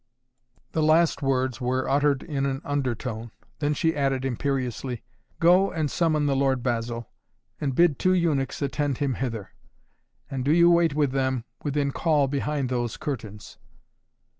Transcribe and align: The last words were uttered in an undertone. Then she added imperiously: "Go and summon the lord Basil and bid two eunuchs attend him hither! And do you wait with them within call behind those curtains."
The 0.71 0.81
last 0.81 1.21
words 1.21 1.61
were 1.61 1.87
uttered 1.87 2.23
in 2.23 2.47
an 2.47 2.61
undertone. 2.65 3.29
Then 3.59 3.75
she 3.75 3.95
added 3.95 4.25
imperiously: 4.25 5.03
"Go 5.39 5.69
and 5.71 5.91
summon 5.91 6.25
the 6.25 6.35
lord 6.35 6.63
Basil 6.63 7.11
and 7.59 7.75
bid 7.75 7.99
two 7.99 8.15
eunuchs 8.15 8.63
attend 8.63 8.97
him 8.97 9.13
hither! 9.13 9.51
And 10.27 10.43
do 10.43 10.51
you 10.51 10.71
wait 10.71 10.95
with 10.95 11.11
them 11.11 11.43
within 11.61 11.91
call 11.91 12.27
behind 12.27 12.69
those 12.69 12.97
curtains." 12.97 13.59